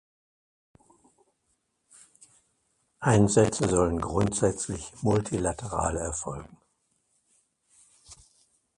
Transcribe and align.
Einsätze 3.01 3.69
sollen 3.69 4.01
grundsätzlich 4.01 4.91
multilateral 5.03 5.95
erfolgen. 5.95 6.57